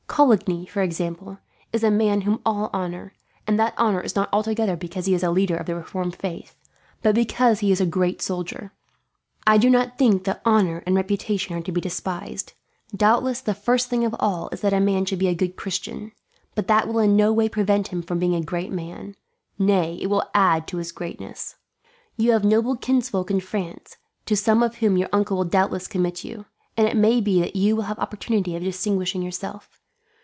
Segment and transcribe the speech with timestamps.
[0.21, 1.39] Coligny, for example,
[1.71, 3.13] is a man whom all honour;
[3.47, 6.53] and that honour is not altogether because he is leader of the reformed faith,
[7.01, 8.73] but because he is a great soldier.
[9.47, 12.51] I do not think that honour and reputation are to be despised.
[12.93, 16.11] Doubtless the first thing of all is that a man should be a good Christian.
[16.55, 19.15] But that will in no way prevent him from being a great man;
[19.57, 21.55] nay, it will add to his greatness.
[22.17, 23.95] "You have noble kinsfolk in France,
[24.25, 26.45] to some of whom your uncle will doubtless commit you;
[26.75, 29.77] and it may be that you will have opportunities of distinguishing yourself.